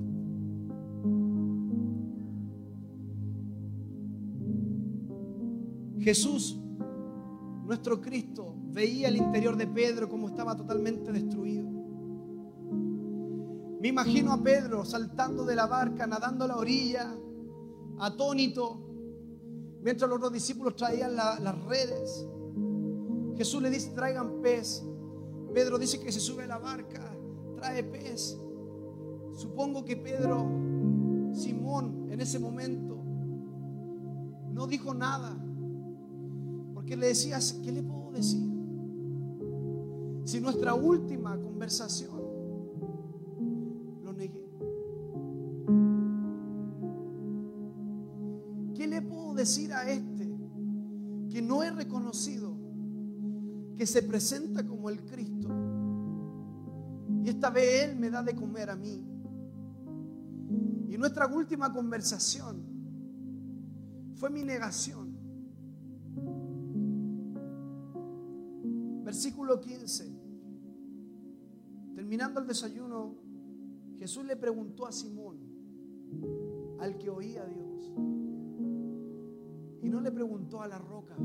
Jesús, 5.99 6.59
nuestro 7.65 8.01
Cristo, 8.01 8.55
veía 8.71 9.07
el 9.09 9.17
interior 9.17 9.55
de 9.57 9.67
Pedro 9.67 10.09
como 10.09 10.27
estaba 10.29 10.55
totalmente 10.55 11.11
destruido. 11.11 11.67
Me 13.81 13.87
imagino 13.87 14.33
a 14.33 14.41
Pedro 14.41 14.83
saltando 14.83 15.45
de 15.45 15.55
la 15.55 15.65
barca, 15.67 16.05
nadando 16.05 16.43
a 16.45 16.47
la 16.47 16.57
orilla, 16.57 17.13
atónito, 17.99 18.79
mientras 19.81 20.09
los 20.09 20.17
otros 20.17 20.33
discípulos 20.33 20.75
traían 20.75 21.15
la- 21.15 21.39
las 21.39 21.63
redes. 21.65 22.27
Jesús 23.37 23.61
le 23.61 23.69
dice, 23.69 23.91
traigan 23.91 24.41
pez. 24.41 24.83
Pedro 25.53 25.77
dice 25.77 25.99
que 25.99 26.11
se 26.11 26.19
sube 26.19 26.43
a 26.43 26.47
la 26.47 26.57
barca, 26.57 27.15
trae 27.55 27.83
pez. 27.83 28.37
Supongo 29.33 29.85
que 29.85 29.95
Pedro, 29.95 30.45
Simón, 31.33 32.07
en 32.11 32.19
ese 32.19 32.37
momento, 32.39 32.97
no 34.51 34.67
dijo 34.67 34.93
nada. 34.93 35.37
Le 36.97 37.07
decías, 37.07 37.53
¿qué 37.63 37.71
le 37.71 37.81
puedo 37.81 38.11
decir? 38.11 38.45
Si 40.25 40.41
nuestra 40.41 40.73
última 40.73 41.39
conversación 41.39 42.19
lo 44.03 44.11
negué. 44.11 44.43
¿Qué 48.75 48.85
le 48.87 49.01
puedo 49.01 49.33
decir 49.33 49.71
a 49.71 49.89
este 49.89 50.29
que 51.29 51.41
no 51.41 51.63
he 51.63 51.71
reconocido 51.71 52.53
que 53.77 53.85
se 53.85 54.03
presenta 54.03 54.65
como 54.65 54.89
el 54.89 55.01
Cristo? 55.05 55.47
Y 57.23 57.29
esta 57.29 57.49
vez 57.49 57.85
Él 57.85 57.97
me 57.97 58.09
da 58.09 58.23
de 58.23 58.35
comer 58.35 58.71
a 58.71 58.75
mí. 58.75 59.01
Y 60.89 60.97
nuestra 60.97 61.27
última 61.27 61.71
conversación 61.71 62.61
fue 64.15 64.29
mi 64.29 64.43
negación. 64.43 65.08
Versículo 69.49 69.61
15. 69.61 70.11
Terminando 71.95 72.39
el 72.39 72.47
desayuno, 72.47 73.15
Jesús 73.97 74.23
le 74.25 74.35
preguntó 74.35 74.85
a 74.85 74.91
Simón, 74.91 75.37
al 76.79 76.97
que 76.99 77.09
oía 77.09 77.41
a 77.41 77.47
Dios, 77.47 77.91
y 79.81 79.89
no 79.89 80.01
le 80.01 80.11
preguntó 80.11 80.61
a 80.61 80.67
la 80.67 80.77
roca, 80.77 81.15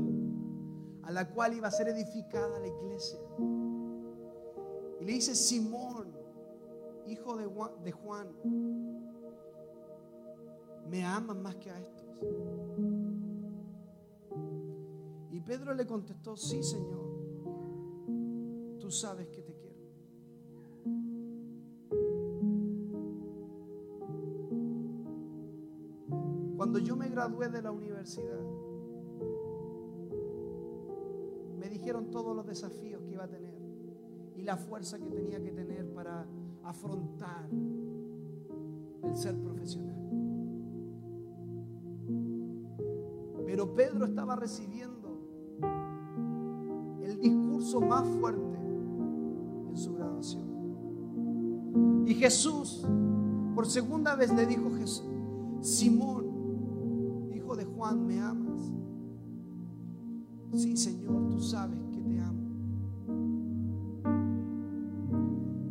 a 1.03 1.11
la 1.11 1.29
cual 1.29 1.53
iba 1.53 1.67
a 1.67 1.71
ser 1.71 1.89
edificada 1.89 2.59
la 2.59 2.67
iglesia. 2.67 3.19
Y 5.01 5.05
le 5.05 5.13
dice, 5.13 5.35
Simón, 5.35 6.07
hijo 7.05 7.37
de 7.37 7.91
Juan, 7.91 8.27
¿me 10.89 11.05
aman 11.05 11.43
más 11.43 11.55
que 11.57 11.69
a 11.69 11.79
estos? 11.79 12.05
Y 15.31 15.39
Pedro 15.41 15.75
le 15.75 15.85
contestó, 15.85 16.35
sí, 16.35 16.63
Señor, 16.63 17.14
tú 18.85 18.91
sabes 18.91 19.27
que 19.29 19.41
te 19.41 19.51
quiero. 19.51 19.75
Cuando 26.55 26.77
yo 26.77 26.95
me 26.95 27.09
gradué 27.09 27.49
de 27.49 27.63
la 27.63 27.71
universidad, 27.71 28.43
me 31.57 31.67
dijeron 31.67 32.11
todos 32.11 32.35
los 32.35 32.45
desafíos 32.45 33.01
que 33.01 33.13
iba 33.13 33.23
a 33.23 33.27
tener 33.27 33.55
y 34.35 34.43
la 34.43 34.55
fuerza 34.55 34.99
que 34.99 35.09
tenía 35.09 35.41
que 35.41 35.51
tener 35.51 35.91
para 35.91 36.27
afrontar 36.61 37.49
el 39.01 39.15
ser 39.15 39.35
profesional. 39.41 39.95
Pero 43.47 43.73
Pedro 43.73 44.05
estaba 44.05 44.35
recibiendo 44.35 45.17
el 47.01 47.19
discurso 47.19 47.81
más 47.81 48.07
fuerte 48.19 48.54
Y 52.05 52.13
Jesús, 52.15 52.85
por 53.55 53.65
segunda 53.65 54.15
vez 54.15 54.33
le 54.33 54.45
dijo 54.45 54.71
Jesús, 54.75 55.05
Simón, 55.61 57.31
hijo 57.33 57.55
de 57.55 57.65
Juan, 57.65 58.05
¿me 58.05 58.19
amas? 58.19 58.71
Sí, 60.53 60.77
Señor, 60.77 61.29
tú 61.29 61.41
sabes 61.41 61.79
que 61.91 62.01
te 62.01 62.19
amo. 62.19 62.45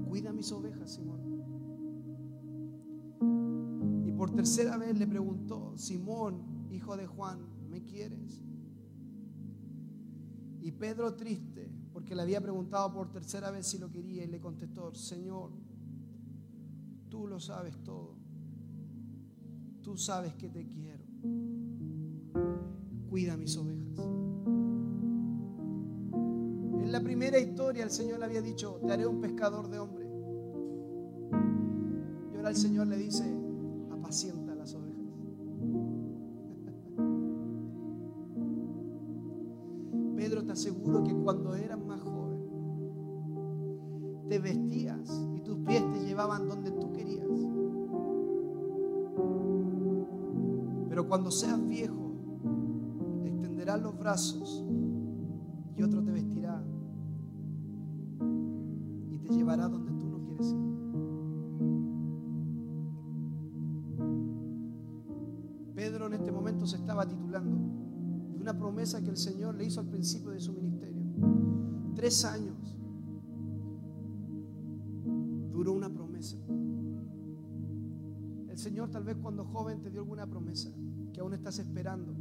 Cuida 0.08 0.32
mis 0.32 0.50
ovejas, 0.52 0.92
Simón. 0.92 1.20
Y 4.06 4.12
por 4.12 4.30
tercera 4.30 4.76
vez 4.76 4.98
le 4.98 5.06
preguntó, 5.06 5.72
Simón, 5.76 6.68
hijo 6.70 6.96
de 6.96 7.06
Juan, 7.06 7.38
¿me 7.70 7.82
quieres? 7.84 8.42
Y 10.60 10.72
Pedro 10.72 11.14
triste, 11.14 11.70
porque 12.04 12.16
le 12.16 12.20
había 12.20 12.42
preguntado 12.42 12.92
por 12.92 13.10
tercera 13.10 13.50
vez 13.50 13.66
si 13.66 13.78
lo 13.78 13.90
quería, 13.90 14.24
y 14.24 14.26
le 14.26 14.38
contestó, 14.38 14.94
Señor, 14.94 15.52
tú 17.08 17.26
lo 17.26 17.40
sabes 17.40 17.82
todo. 17.82 18.14
Tú 19.80 19.96
sabes 19.96 20.34
que 20.34 20.50
te 20.50 20.68
quiero. 20.68 21.02
Cuida 23.08 23.38
mis 23.38 23.56
ovejas. 23.56 24.00
En 26.82 26.92
la 26.92 27.00
primera 27.00 27.38
historia 27.38 27.84
el 27.84 27.90
Señor 27.90 28.18
le 28.18 28.26
había 28.26 28.42
dicho, 28.42 28.78
te 28.84 28.92
haré 28.92 29.06
un 29.06 29.22
pescador 29.22 29.70
de 29.70 29.78
hombre. 29.78 30.04
Y 32.34 32.36
ahora 32.36 32.50
el 32.50 32.56
Señor 32.56 32.86
le 32.86 32.98
dice, 32.98 33.24
apacienta 33.90 34.43
cuando 51.14 51.30
seas 51.30 51.64
viejo, 51.68 52.10
extenderás 53.24 53.80
los 53.80 53.96
brazos 53.96 54.64
y 55.76 55.82
otro 55.84 56.02
te 56.02 56.10
vestirá 56.10 56.60
y 59.12 59.18
te 59.18 59.28
llevará 59.32 59.68
donde 59.68 59.92
tú 59.92 60.08
no 60.08 60.24
quieres 60.24 60.50
ir. 60.50 60.58
Pedro 65.76 66.08
en 66.08 66.14
este 66.14 66.32
momento 66.32 66.66
se 66.66 66.78
estaba 66.78 67.06
titulando 67.06 67.58
de 68.34 68.40
una 68.40 68.58
promesa 68.58 69.00
que 69.00 69.10
el 69.10 69.16
Señor 69.16 69.54
le 69.54 69.66
hizo 69.66 69.78
al 69.78 69.86
principio 69.86 70.32
de 70.32 70.40
su 70.40 70.52
ministerio. 70.52 71.04
Tres 71.94 72.24
años 72.24 72.56
Señor 78.74 78.90
tal 78.90 79.04
vez 79.04 79.16
cuando 79.22 79.44
joven 79.44 79.80
te 79.82 79.88
dio 79.88 80.00
alguna 80.00 80.26
promesa 80.26 80.68
que 81.12 81.20
aún 81.20 81.32
estás 81.32 81.60
esperando. 81.60 82.12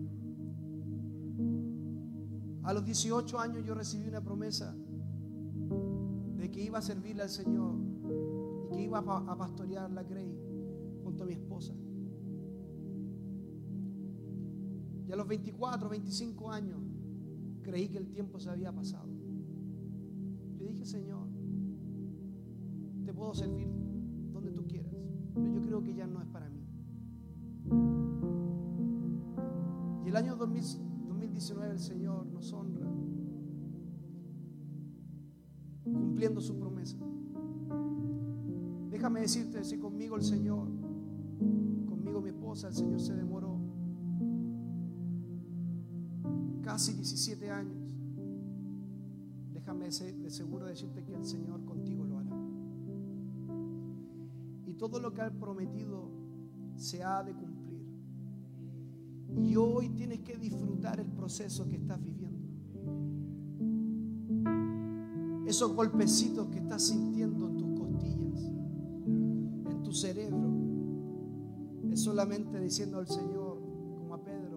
A 2.61 2.73
los 2.73 2.85
18 2.85 3.39
años 3.39 3.65
yo 3.65 3.73
recibí 3.73 4.07
una 4.07 4.21
promesa 4.21 4.75
de 6.37 6.51
que 6.51 6.61
iba 6.61 6.77
a 6.77 6.81
servirle 6.83 7.23
al 7.23 7.31
Señor 7.31 7.73
y 8.67 8.75
que 8.75 8.83
iba 8.83 8.99
a 8.99 9.35
pastorear 9.35 9.89
la 9.89 10.03
Grey 10.03 10.37
junto 11.03 11.23
a 11.23 11.25
mi 11.25 11.33
esposa. 11.33 11.73
Y 15.07 15.11
a 15.11 15.15
los 15.15 15.27
24, 15.27 15.89
25 15.89 16.51
años 16.51 16.79
creí 17.63 17.89
que 17.89 17.97
el 17.97 18.09
tiempo 18.09 18.39
se 18.39 18.51
había 18.51 18.71
pasado. 18.71 19.09
Yo 20.59 20.67
dije, 20.67 20.85
Señor, 20.85 21.27
te 23.05 23.11
puedo 23.11 23.33
servir 23.33 23.69
donde 24.31 24.51
tú 24.51 24.67
quieras, 24.67 24.93
pero 25.33 25.51
yo 25.51 25.61
creo 25.65 25.81
que 25.81 25.95
ya 25.95 26.05
no 26.05 26.21
es 26.21 26.27
2019 30.51 31.71
el 31.71 31.79
Señor 31.79 32.25
nos 32.25 32.51
honra 32.51 32.85
cumpliendo 35.83 36.41
su 36.41 36.57
promesa. 36.57 36.97
Déjame 38.89 39.21
decirte, 39.21 39.63
si 39.63 39.77
conmigo 39.77 40.17
el 40.17 40.23
Señor, 40.23 40.67
conmigo 41.87 42.21
mi 42.21 42.29
esposa, 42.29 42.67
el 42.67 42.73
Señor 42.73 42.99
se 42.99 43.15
demoró 43.15 43.57
casi 46.61 46.93
17 46.93 47.49
años. 47.49 47.95
Déjame 49.53 49.85
de 49.85 50.29
seguro 50.29 50.65
decirte 50.65 51.03
que 51.03 51.15
el 51.15 51.25
Señor 51.25 51.63
contigo 51.63 52.05
lo 52.05 52.19
hará. 52.19 52.35
Y 54.67 54.73
todo 54.73 54.99
lo 54.99 55.13
que 55.13 55.21
ha 55.21 55.31
prometido 55.31 56.09
se 56.75 57.01
ha 57.01 57.23
de 57.23 57.33
cumplir. 57.33 57.52
Y 59.37 59.55
hoy 59.55 59.89
tienes 59.89 60.19
que 60.19 60.37
disfrutar 60.37 60.99
el 60.99 61.07
proceso 61.07 61.67
que 61.67 61.75
estás 61.75 62.01
viviendo. 62.03 62.33
Esos 65.45 65.75
golpecitos 65.75 66.47
que 66.47 66.59
estás 66.59 66.87
sintiendo 66.87 67.47
en 67.47 67.57
tus 67.57 67.79
costillas, 67.79 68.51
en 69.05 69.83
tu 69.83 69.91
cerebro, 69.91 70.49
es 71.91 72.01
solamente 72.01 72.59
diciendo 72.59 72.97
al 72.97 73.07
Señor, 73.07 73.59
como 73.99 74.15
a 74.15 74.23
Pedro, 74.23 74.53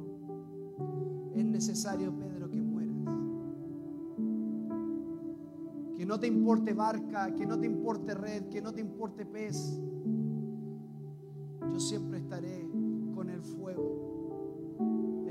es 1.34 1.44
necesario, 1.44 2.14
Pedro, 2.16 2.50
que 2.50 2.62
mueras. 2.62 2.96
Que 5.96 6.06
no 6.06 6.18
te 6.18 6.28
importe 6.28 6.72
barca, 6.72 7.34
que 7.34 7.44
no 7.44 7.58
te 7.58 7.66
importe 7.66 8.14
red, 8.14 8.48
que 8.48 8.62
no 8.62 8.72
te 8.72 8.80
importe 8.80 9.26
pez. 9.26 9.78
Yo 11.72 11.78
siempre 11.78 12.18
estaré 12.18 12.66
con 13.14 13.28
el 13.28 13.42
fuego, 13.42 13.95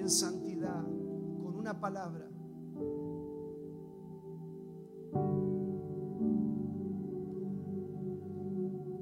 santidad, 0.09 0.83
con 1.41 1.55
una 1.55 1.79
palabra. 1.79 2.29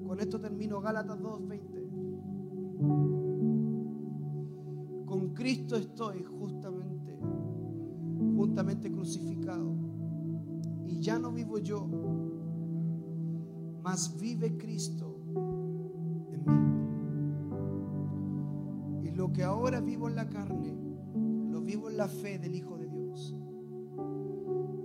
Con 0.08 0.20
esto 0.20 0.40
termino 0.40 0.80
Gálatas 0.80 1.20
2:20. 1.20 1.90
Con 5.06 5.34
Cristo 5.34 5.76
estoy 5.76 6.24
justamente, 6.24 7.18
juntamente 8.36 8.92
crucificado. 8.92 9.74
Y 10.86 11.00
ya 11.00 11.18
no 11.18 11.32
vivo 11.32 11.58
yo, 11.58 11.88
mas 13.82 14.16
vive 14.20 14.56
Cristo 14.58 15.16
en 16.30 16.46
mí. 19.02 19.08
Y 19.08 19.12
lo 19.12 19.34
que 19.34 19.44
ahora 19.44 19.82
vivo 19.82 20.08
en 20.08 20.16
la 20.16 20.30
carne, 20.30 20.93
vivo 21.64 21.90
en 21.90 21.98
la 21.98 22.08
fe 22.08 22.38
del 22.40 22.56
Hijo 22.56 22.78
de 22.78 22.88
Dios, 22.88 23.36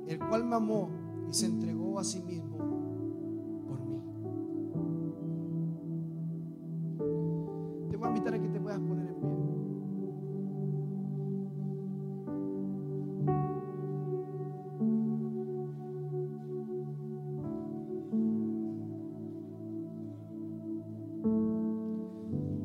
el 0.06 0.18
cual 0.18 0.44
me 0.44 0.56
amó 0.56 0.90
y 1.28 1.34
se 1.34 1.46
entregó 1.46 1.98
a 1.98 2.04
sí 2.04 2.22
mismo 2.22 2.56
por 3.66 3.80
mí. 3.80 4.00
Te 7.90 7.96
voy 7.96 8.06
a 8.06 8.08
invitar 8.08 8.34
a 8.34 8.40
que 8.40 8.48
te 8.48 8.60
puedas 8.60 8.80
poner 8.80 9.08
en 9.08 9.14
pie. 9.20 9.28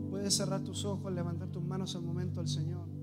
Puedes 0.10 0.34
cerrar 0.36 0.64
tus 0.64 0.86
ojos, 0.86 1.12
levantar 1.12 1.50
tus 1.50 1.64
manos 1.64 1.96
al 1.96 2.04
momento 2.04 2.40
al 2.40 2.48
Señor. 2.48 3.03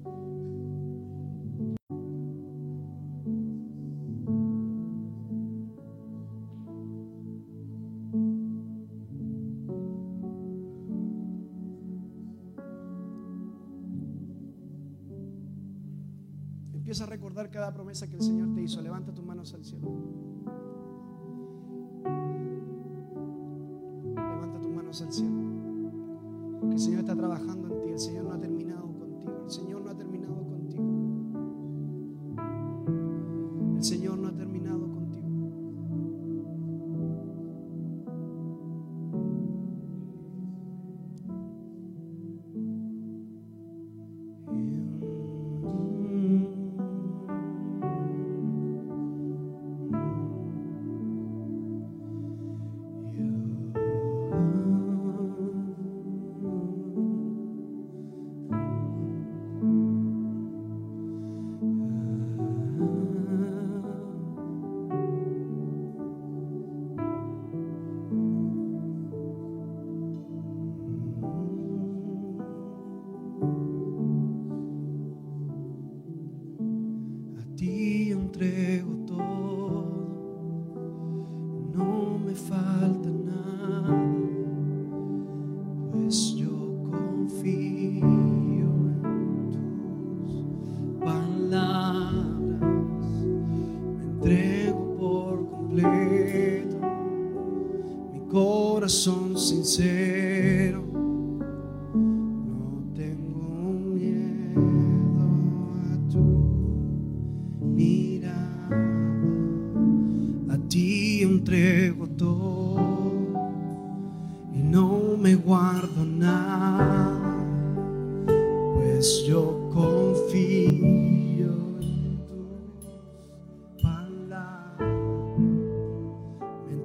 Promesa 17.73 18.09
que 18.09 18.17
el 18.17 18.23
Señor 18.23 18.55
te 18.55 18.63
hizo. 18.63 18.81
Levanta 18.81 19.13
tus 19.13 19.25
manos 19.25 19.53
al 19.55 19.65
cielo. 19.65 20.30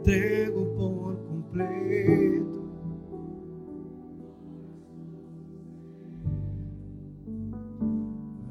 Entrego 0.06 0.76
por 0.76 1.18
completo. 1.26 2.62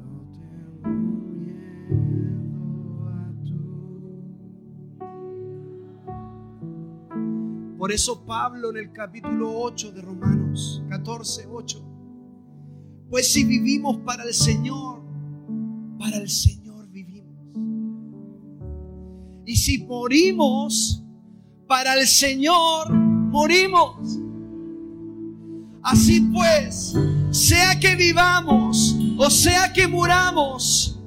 No 0.03 0.25
tengo 0.33 1.07
miedo 1.31 3.07
a 3.07 3.31
tu. 3.45 3.55
Por 7.77 7.91
eso 7.91 8.25
Pablo 8.25 8.71
en 8.71 8.77
el 8.77 8.91
capítulo 8.91 9.57
8 9.61 9.93
de 9.93 10.01
Romanos 10.01 10.83
14, 10.89 11.47
8. 11.49 11.81
Pues 13.09 13.31
si 13.31 13.45
vivimos 13.45 13.99
para 13.99 14.23
el 14.23 14.33
Señor, 14.33 15.01
para 15.97 16.17
el 16.17 16.27
Señor 16.27 16.89
vivimos. 16.89 17.33
Y 19.45 19.55
si 19.55 19.85
morimos, 19.85 21.04
para 21.67 21.93
el 21.95 22.07
Señor 22.07 22.91
morimos. 22.91 24.19
Así 25.81 26.21
pues, 26.21 26.93
sea 27.31 27.79
que 27.79 27.95
vivamos 27.95 28.95
o 29.17 29.29
sea 29.29 29.71
que 29.71 29.87
muramos, 29.87 30.99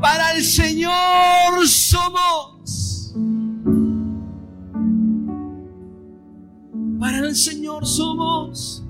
para 0.00 0.32
el 0.32 0.42
Señor 0.42 1.66
somos. 1.66 3.14
Para 6.98 7.18
el 7.18 7.36
Señor 7.36 7.86
somos. 7.86 8.84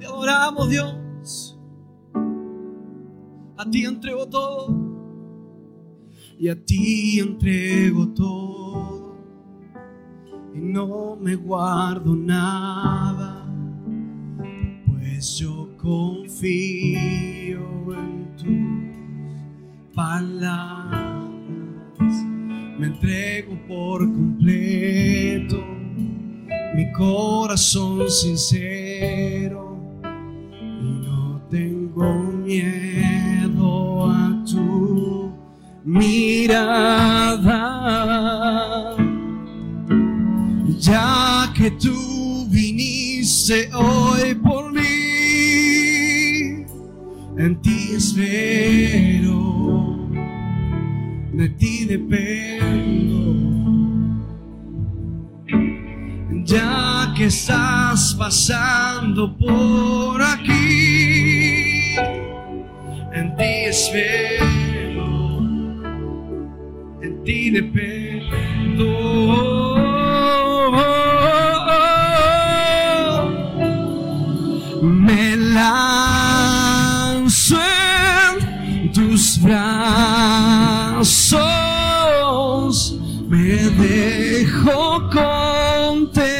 Te 0.00 0.06
adoramos, 0.06 0.68
Dios. 0.68 1.58
A 3.56 3.70
ti 3.70 3.84
entrego 3.84 4.26
todo. 4.26 4.95
Y 6.38 6.48
a 6.50 6.54
ti 6.54 7.18
entrego 7.18 8.08
todo. 8.08 9.16
Y 10.54 10.58
no 10.58 11.16
me 11.16 11.34
guardo 11.34 12.14
nada. 12.14 13.46
Pues 14.86 15.38
yo 15.38 15.74
confío 15.78 17.60
en 17.94 18.36
tus 18.36 19.94
palabras. 19.94 21.24
Me 22.78 22.88
entrego 22.88 23.58
por 23.66 24.00
completo. 24.00 25.64
Mi 26.74 26.92
corazón 26.92 28.10
sincero. 28.10 29.45
Tú 41.78 42.46
viniste 42.48 43.70
hoy 43.74 44.34
por 44.34 44.72
mí, 44.72 46.64
en 47.38 47.60
ti 47.62 47.90
espero, 47.96 49.96
de 51.32 51.48
ti 51.50 51.84
dependo. 51.84 52.96
Ya 56.44 57.12
que 57.16 57.26
estás 57.26 58.16
pasando 58.18 59.36
por 59.36 59.95
tus 78.96 79.38
brazos, 79.42 79.58
me 83.28 83.68
dejo 83.76 85.10
contener 85.10 86.35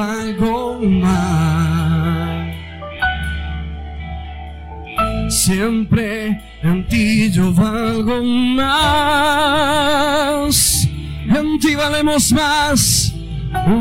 valgo 0.00 0.80
más. 0.80 2.54
Siempre 5.28 6.40
en 6.62 6.88
ti 6.88 7.30
yo 7.30 7.52
valgo 7.52 8.22
más. 8.60 8.78
En 11.38 11.58
ti 11.60 11.74
valemos 11.74 12.32
más. 12.32 13.12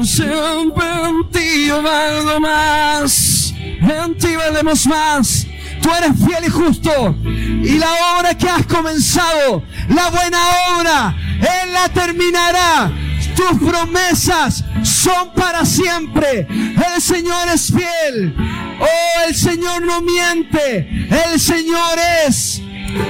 Siempre 0.04 0.88
en 1.10 1.30
ti 1.32 1.68
yo 1.68 1.82
valgo 1.82 2.40
más. 2.42 3.54
En 3.98 4.18
ti 4.18 4.36
valemos 4.36 4.86
más. 4.88 5.48
Tú 5.82 5.90
eres 5.98 6.12
fiel 6.26 6.44
y 6.48 6.50
justo. 6.50 7.16
Y 7.24 7.78
la 7.78 7.92
obra 8.18 8.38
que 8.38 8.50
has 8.50 8.66
comenzado, 8.66 9.64
la 9.88 10.10
buena 10.10 10.42
obra, 10.74 11.16
Él 11.40 11.72
la 11.72 11.88
terminará. 11.90 12.92
Tus 13.36 13.58
promesas 13.70 14.66
son 15.00 15.32
para 15.34 15.66
siempre. 15.66 16.46
El 16.50 17.02
Señor 17.02 17.48
es 17.54 17.74
fiel. 17.74 18.36
Oh, 18.80 19.28
el 19.28 19.36
Señor 19.36 19.82
no 19.82 20.02
miente. 20.02 20.90
El 21.10 21.40
Señor 21.40 21.98
es. 22.28 22.62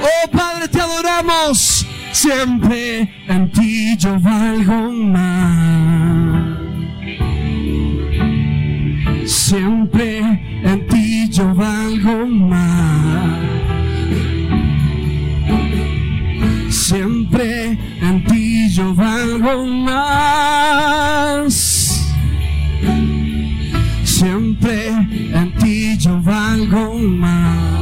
Oh 0.02 0.30
Padre, 0.30 0.68
te 0.68 0.80
adoramos. 0.80 1.86
Siempre 2.12 3.12
en 3.28 3.50
ti 3.50 3.96
yo 3.96 4.18
valgo 4.20 4.92
más. 4.92 6.58
Siempre 9.26 10.18
en 10.64 10.86
ti 10.86 11.28
yo 11.30 11.54
valgo 11.54 12.26
más. 12.26 13.40
Siempre 16.68 17.78
en 18.00 18.24
ti 18.24 18.70
yo 18.70 18.94
valgo 18.94 19.66
más. 19.66 21.69
Siempre 24.20 24.88
en 24.88 25.48
ti 25.60 25.96
yo 25.96 26.20
valgo 26.20 26.92
más. 26.92 27.80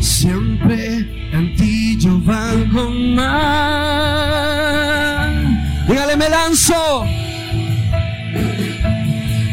Siempre 0.00 0.98
en 1.32 1.56
ti 1.56 1.96
yo 1.98 2.20
valgo 2.20 2.90
más. 2.90 3.24
Dígale, 5.88 6.14
me 6.14 6.28
lanzo. 6.28 7.06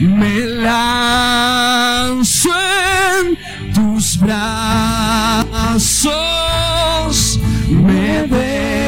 Me 0.01 0.39
lanzo 0.67 2.49
en 3.15 3.37
tus 3.73 4.17
brazos, 4.19 4.49
me 7.69 8.27
dejo 8.27 8.80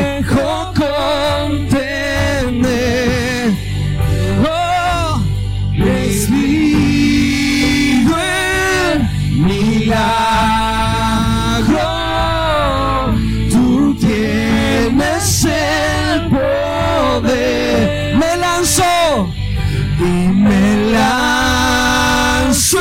me 21.13 22.43
lanzo 22.43 22.79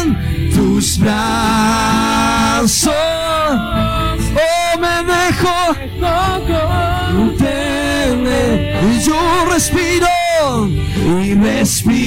en 0.00 0.50
tus 0.50 0.98
brazos. 0.98 2.92
Oh, 4.36 4.78
me 4.80 4.96
dejo 5.12 5.56
contener. 7.12 8.58
Y 8.84 9.00
yo 9.00 9.18
respiro 9.50 10.08
y 11.22 11.34
respiro 11.34 12.03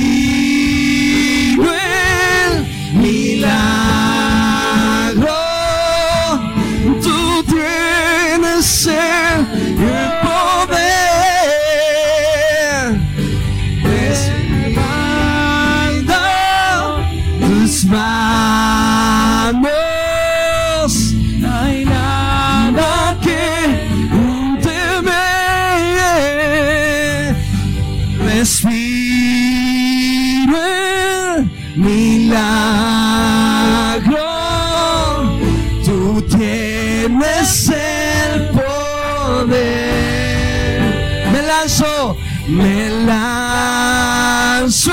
me 42.48 42.90
lanzo 43.06 44.92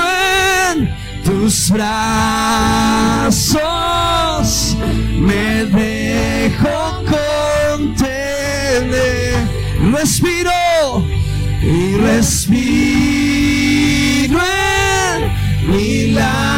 en 0.71 0.89
tus 1.23 1.69
brazos, 1.71 1.95
me 5.17 5.65
dejo 5.65 7.03
contener, 7.77 9.47
respiro 9.91 10.51
y 11.61 11.95
respiro 11.97 13.25
el 15.17 15.31
milagro. 15.67 16.54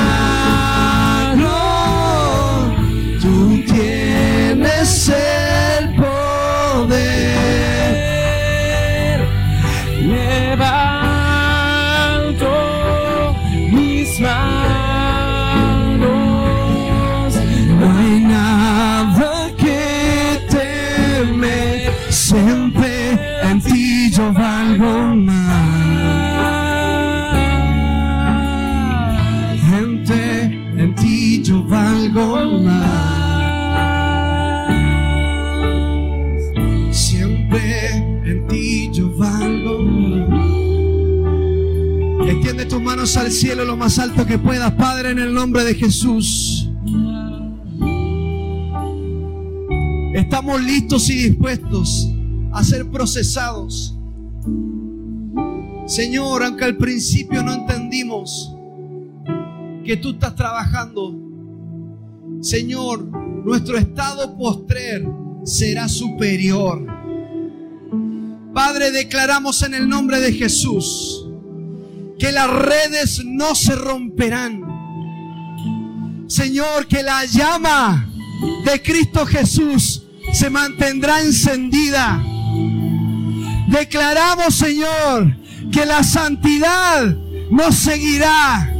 Al 43.15 43.32
cielo 43.32 43.63
lo 43.63 43.78
más 43.78 44.00
alto 44.00 44.26
que 44.26 44.38
puedas, 44.38 44.74
Padre, 44.74 45.12
en 45.12 45.20
el 45.20 45.34
nombre 45.34 45.63
de 45.63 45.76
Jesús. 45.76 46.70
Estamos 50.13 50.62
listos 50.62 51.10
y 51.10 51.30
dispuestos 51.30 52.10
a 52.52 52.63
ser 52.65 52.89
procesados. 52.89 53.98
Señor, 55.86 56.43
aunque 56.43 56.65
al 56.65 56.76
principio 56.76 57.43
no 57.43 57.54
entendimos 57.54 58.54
que 59.86 59.96
tú 59.96 60.10
estás 60.10 60.36
trabajando, 60.36 61.15
Señor, 62.41 63.06
nuestro 63.46 63.78
estado 63.78 64.36
postrer 64.36 65.08
será 65.46 65.88
superior. 65.88 66.86
Padre, 68.54 68.91
declaramos 68.91 69.62
en 69.62 69.76
el 69.76 69.88
nombre 69.88 70.20
de 70.20 70.34
Jesús 70.34 71.26
que 72.19 72.32
las 72.32 72.49
redes 72.49 73.21
no 73.23 73.56
se 73.56 73.75
romperán. 73.75 74.63
Señor, 76.27 76.88
que 76.88 77.03
la 77.03 77.25
llama 77.25 78.10
de 78.65 78.82
Cristo 78.82 79.25
Jesús 79.25 80.03
se 80.34 80.49
mantendrá 80.49 81.21
encendida. 81.21 82.21
Declaramos, 83.67 84.56
Señor, 84.56 85.36
que 85.71 85.86
la 85.86 86.03
santidad 86.03 87.06
nos 87.51 87.75
seguirá. 87.75 88.73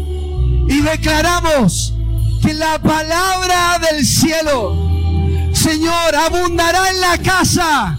Y 0.69 0.82
declaramos 0.82 1.93
que 2.41 2.54
la 2.54 2.82
palabra 2.82 3.80
del 3.89 4.06
cielo, 4.06 4.76
Señor, 5.54 6.15
abundará 6.15 6.89
en 6.89 7.00
la 7.00 7.17
casa. 7.17 7.97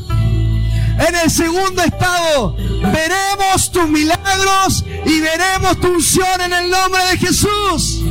En 0.99 1.15
el 1.15 1.31
segundo 1.31 1.83
estado, 1.83 2.57
veremos 2.93 3.71
tus 3.71 3.89
milagros 3.89 4.85
y 5.07 5.21
veremos 5.21 5.81
tu 5.81 5.89
unción 5.89 6.41
en 6.41 6.53
el 6.53 6.71
nombre 6.71 7.03
de 7.11 7.19
Jesús. 7.19 8.03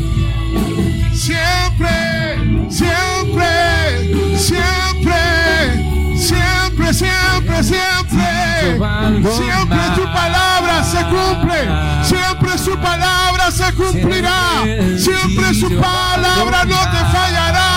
Siempre, 1.13 2.69
siempre, 2.69 4.37
siempre, 4.37 6.17
siempre, 6.17 6.93
siempre, 6.93 7.63
siempre. 7.63 8.37
Siempre 8.77 9.79
tu 9.95 10.03
palabra 10.03 10.83
se 10.83 11.03
cumple. 11.05 11.69
Siempre 12.03 12.57
su 12.57 12.77
palabra 12.77 13.51
se 13.51 13.73
cumplirá. 13.73 14.63
Siempre 14.97 15.53
su 15.53 15.69
palabra 15.79 16.65
no 16.65 16.79
te 16.79 17.17
fallará. 17.17 17.76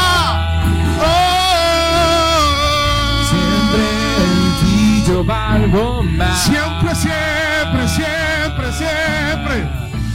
Siempre, 6.20 6.94
siempre, 6.94 7.88
siempre, 7.88 8.72
siempre. 8.72 9.68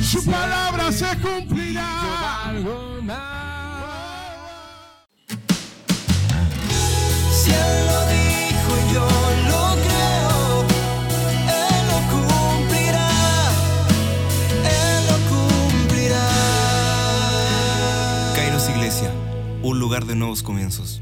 Su 0.03 0.23
palabra 0.23 0.91
se 0.91 1.07
cumplirá. 1.17 2.51
Si 7.31 7.51
Él 7.51 7.87
lo 7.87 7.99
dijo 8.07 8.71
y 8.77 8.93
yo 8.93 9.07
lo 9.49 9.63
creo, 9.85 10.65
Él 11.49 11.81
lo 11.89 11.99
cumplirá, 12.13 13.09
Él 14.63 15.01
lo 15.09 15.17
cumplirá. 15.29 16.25
Kairos 18.35 18.69
Iglesia, 18.69 19.09
un 19.63 19.79
lugar 19.79 20.05
de 20.05 20.15
nuevos 20.15 20.43
comienzos. 20.43 21.01